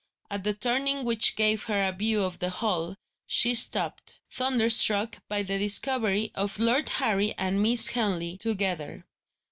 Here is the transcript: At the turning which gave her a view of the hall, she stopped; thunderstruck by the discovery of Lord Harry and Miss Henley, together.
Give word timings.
At 0.31 0.43
the 0.43 0.55
turning 0.55 1.05
which 1.05 1.35
gave 1.35 1.65
her 1.65 1.83
a 1.83 1.91
view 1.95 2.23
of 2.23 2.39
the 2.39 2.49
hall, 2.49 2.95
she 3.27 3.53
stopped; 3.53 4.19
thunderstruck 4.31 5.21
by 5.29 5.43
the 5.43 5.59
discovery 5.59 6.31
of 6.33 6.57
Lord 6.57 6.89
Harry 6.89 7.35
and 7.37 7.61
Miss 7.61 7.89
Henley, 7.89 8.35
together. 8.37 9.05